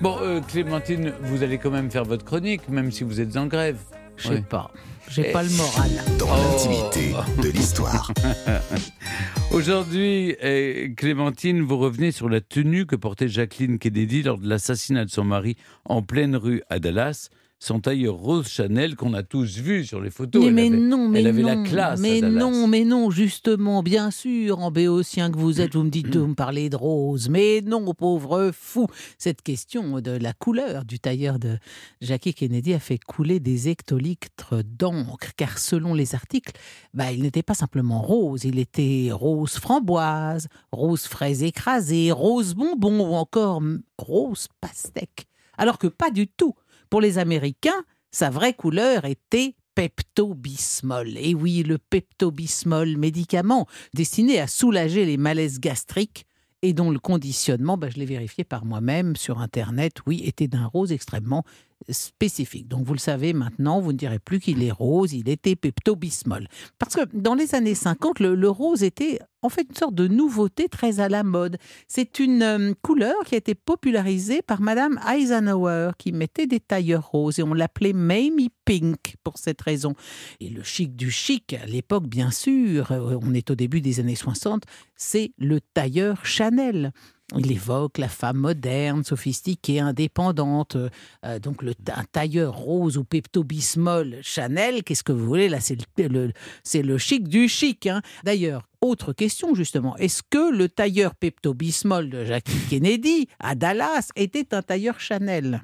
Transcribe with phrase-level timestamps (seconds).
[0.00, 3.46] Bon, euh, Clémentine, vous allez quand même faire votre chronique, même si vous êtes en
[3.46, 3.78] grève.
[4.16, 4.40] Je sais Ouais.
[4.48, 4.70] pas.
[5.10, 5.90] J'ai Et- pas le moral.
[6.18, 6.36] Dans Oh.
[6.36, 8.12] l'intimité de l'histoire.
[9.52, 15.04] Aujourd'hui, eh, Clémentine, vous revenez sur la tenue que portait Jacqueline Kennedy lors de l'assassinat
[15.04, 17.28] de son mari en pleine rue à Dallas.
[17.64, 20.42] Son tailleur Rose Chanel qu'on a tous vu sur les photos.
[20.42, 22.84] Mais, Elle mais avait- non, mais elle avait la non, classe à mais non, mais
[22.84, 26.68] non, justement, bien sûr, en béotien que vous êtes, vous me dites de me parler
[26.68, 28.86] de rose, mais non, pauvre fou.
[29.16, 31.56] Cette question de la couleur du tailleur de
[32.02, 36.52] Jackie Kennedy a fait couler des hectolitres d'encre, car selon les articles,
[36.92, 43.00] bah, il n'était pas simplement rose, il était rose framboise, rose fraise écrasée, rose bonbon
[43.08, 43.62] ou encore
[43.96, 45.24] rose pastèque.
[45.56, 46.54] Alors que pas du tout.
[46.90, 51.16] Pour les Américains, sa vraie couleur était Pepto-Bismol.
[51.18, 56.26] Et oui, le Pepto-Bismol, médicament destiné à soulager les malaises gastriques
[56.62, 60.66] et dont le conditionnement, bah, je l'ai vérifié par moi-même sur Internet, oui, était d'un
[60.66, 61.44] rose extrêmement
[61.90, 62.68] spécifique.
[62.68, 66.48] Donc vous le savez maintenant, vous ne direz plus qu'il est rose, il était Pepto-Bismol.
[66.78, 70.68] Parce que dans les années 50, le, rose était en fait une sorte de nouveauté
[70.68, 71.58] très à la mode.
[71.88, 77.10] C'est une euh, couleur qui a été popularisée par Madame Eisenhower, qui mettait des tailleurs
[77.10, 79.94] roses et on l'appelait Mamie Pink pour cette raison.
[80.40, 84.00] Et le chic du chic, à l'époque, bien sûr, euh, on est au début des
[84.00, 84.64] années 60,
[84.96, 86.92] c'est le tailleur Chanel.
[87.36, 90.76] Il évoque la femme moderne, sophistiquée, indépendante.
[91.24, 95.48] Euh, donc le un tailleur rose ou Pepto-Bismol Chanel, qu'est-ce que vous voulez?
[95.48, 97.86] Là, c'est le, chic du chic.
[97.86, 98.02] hein.
[98.24, 104.54] D'ailleurs, autre question justement, est-ce que le tailleur Pepto-Bismol de Jackie Kennedy à Dallas était
[104.54, 105.62] un tailleur Chanel?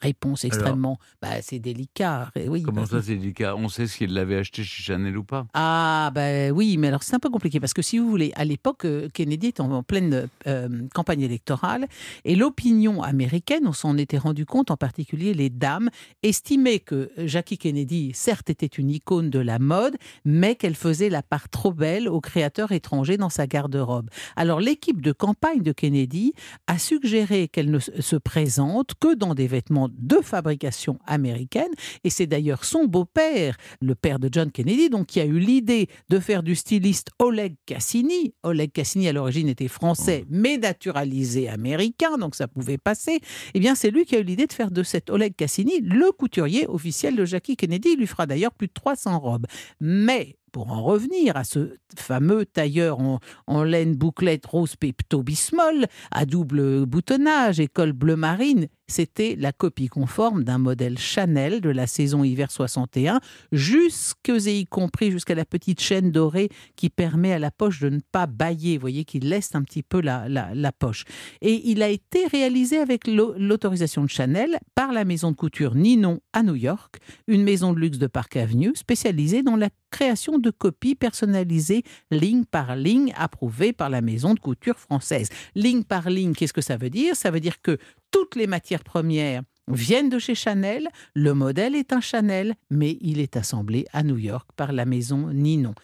[0.00, 2.30] Réponse extrêmement, bah, c'est délicat.
[2.46, 3.56] Oui, Comment bah, ça, c'est délicat?
[3.56, 5.46] On sait s'il l'avait acheté chez Chanel ou pas.
[5.54, 8.44] ah, ben oui, mais alors c'est un peu compliqué parce que si vous voulez, à
[8.44, 11.86] l'époque, euh, Kennedy était en, en pleine euh, campagne électorale
[12.24, 15.90] et l'opinion américaine, on s'en était rendu compte, en particulier les dames,
[16.22, 21.22] estimaient que Jackie Kennedy, certes, était une icône de la mode, mais qu'elle faisait la
[21.22, 24.10] part trop belle aux créateurs étrangers dans sa garde-robe.
[24.36, 26.32] Alors l'équipe de campagne de Kennedy
[26.66, 31.70] a suggéré qu'elle ne se présente que dans des vêtements de fabrication américaine
[32.04, 35.88] et c'est d'ailleurs son beau-père, le père de John Kennedy, donc qui a eu l'idée
[36.08, 38.34] de faire du styliste Oleg Cassini.
[38.42, 43.20] Oleg Cassini à l'origine était français, mais naturalisé américain, donc ça pouvait passer.
[43.54, 46.12] Eh bien, c'est lui qui a eu l'idée de faire de cet Oleg Cassini le
[46.12, 47.90] couturier officiel de Jackie Kennedy.
[47.92, 49.46] Il lui fera d'ailleurs plus de 300 robes.
[49.80, 56.26] Mais pour en revenir à ce fameux tailleur en, en laine bouclette rose pepto-bismol à
[56.26, 61.86] double boutonnage et col bleu marine, c'était la copie conforme d'un modèle Chanel de la
[61.86, 63.20] saison hiver 61,
[63.52, 67.88] jusque et y compris jusqu'à la petite chaîne dorée qui permet à la poche de
[67.88, 71.04] ne pas bailler, vous voyez, qui laisse un petit peu la, la, la poche.
[71.40, 75.74] Et il a été réalisé avec l'au- l'autorisation de Chanel par la maison de couture
[75.74, 76.96] Ninon à New York,
[77.26, 82.44] une maison de luxe de Park Avenue spécialisée dans la création de copies personnalisées ligne
[82.44, 85.28] par ligne approuvées par la maison de couture française.
[85.54, 87.16] Ligne par ligne, qu'est-ce que ça veut dire?
[87.16, 87.78] Ça veut dire que
[88.10, 93.20] toutes les matières premières viennent de chez Chanel, le modèle est un Chanel, mais il
[93.20, 95.74] est assemblé à New York par la maison Ninon.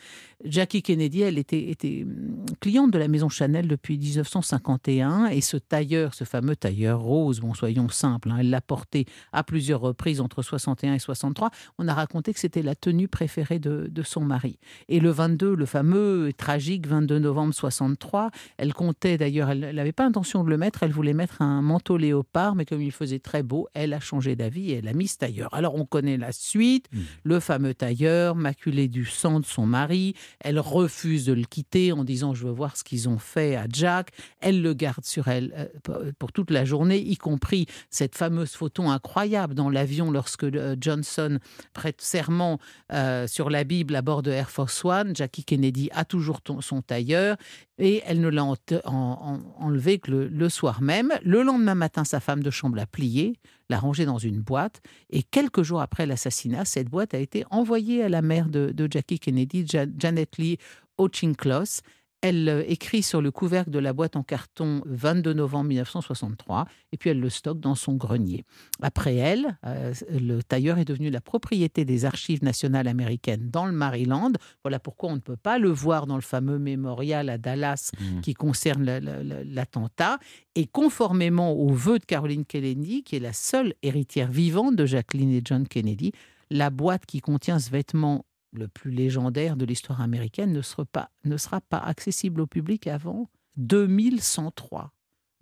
[0.44, 6.14] Jackie Kennedy, elle était, hum, cliente de la maison Chanel depuis 1951 et ce tailleur,
[6.14, 10.42] ce fameux tailleur rose, bon soyons simples, hein, elle l'a porté à plusieurs reprises entre
[10.42, 11.50] 61 et 63.
[11.78, 14.58] On a raconté que c'était la tenue préférée de, de son mari.
[14.88, 19.92] Et le 22, le fameux et tragique 22 novembre 63, elle comptait d'ailleurs, elle n'avait
[19.92, 23.20] pas intention de le mettre, elle voulait mettre un manteau léopard, mais comme il faisait
[23.20, 25.52] très beau, elle a changé d'avis et elle a mis ce tailleur.
[25.54, 26.98] Alors on connaît la suite, Mm.
[27.24, 32.04] le fameux tailleur, maculé du sang de son mari, elle refuse de le quitter en
[32.04, 34.10] disant je veux voir ce qu'ils ont fait à Jack,
[34.40, 38.52] elle le garde sur elle euh, pour- pour toute la journée, y compris cette fameuse
[38.52, 41.38] photo incroyable dans l'avion lorsque euh, Johnson
[41.72, 42.58] prête serment
[42.92, 45.14] euh, sur la Bible à bord de Air Force One.
[45.14, 47.36] Jackie Kennedy a toujours son tailleur
[47.78, 48.54] et elle ne l'a en-
[48.84, 51.12] en- en- enlevé que le, le soir même.
[51.22, 53.34] Le lendemain matin, sa femme de chambre l'a plié,
[53.68, 54.80] l'a rangé dans une boîte
[55.10, 59.18] et quelques jours après l'assassinat, cette boîte a été envoyée à la mère de, Jackie
[59.18, 60.58] Kennedy, Ja- Janet Lee
[60.98, 61.80] Ochinklos.
[62.22, 66.96] Elle euh, écrit sur le couvercle de la boîte en carton 22 novembre 1963 et
[66.96, 68.44] puis elle le stocke dans son grenier.
[68.82, 73.72] Après elle, euh, le tailleur est devenu la propriété des archives nationales américaines dans le
[73.72, 74.32] Maryland.
[74.64, 78.20] Voilà pourquoi on ne peut pas le voir dans le fameux mémorial à Dallas Mm.
[78.22, 80.18] qui concerne la- la- la- l'attentat.
[80.54, 85.30] Et conformément aux vœux de Caroline Kennedy, qui est la seule héritière vivante de Jacqueline
[85.32, 86.12] et John Kennedy,
[86.50, 91.10] la boîte qui contient ce vêtement le plus légendaire de l'histoire américaine ne sera, pas,
[91.24, 94.92] ne sera pas accessible au public avant 2103.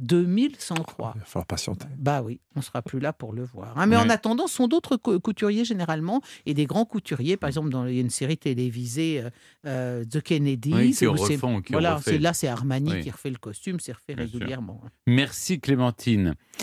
[0.01, 1.13] 2100 croix.
[1.15, 1.87] Il va falloir patienter.
[1.97, 3.79] Bah oui, on sera plus là pour le voir.
[3.79, 3.87] hein.
[3.87, 4.03] Mais Ouais.
[4.03, 7.37] en attendant, ce sont d'autres cou- couturiers généralement et des grands couturiers.
[7.37, 9.31] Par exemple, dans il y a une série télévisée euh,
[9.67, 10.75] euh, The Kennedys.
[10.75, 13.01] Oui, c'est- refont, qui voilà, là c'est Armani Oui.
[13.03, 14.83] qui refait le costume, c'est refait Bien régulièrement.
[15.07, 16.35] Merci Clémentine.